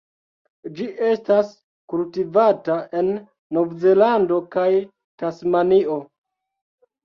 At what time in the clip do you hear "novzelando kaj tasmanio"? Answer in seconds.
3.61-6.03